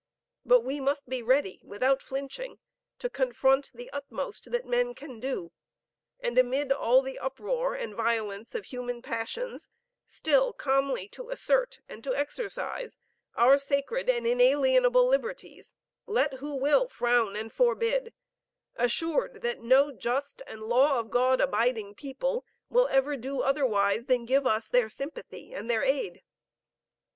[0.43, 2.57] But we must be ready without flinching,
[2.97, 5.51] to confront the utmost that men can do,
[6.19, 9.69] and amidst all the uproar and violence of human passions,
[10.07, 12.97] still calmly to assert and to exercise
[13.35, 15.75] our sacred and inalienable liberties,
[16.07, 18.11] let who will frown and forbid,
[18.77, 24.25] assured that no just and law of God abiding people, will ever do otherwise than
[24.25, 26.23] give us their sympathy and their aid.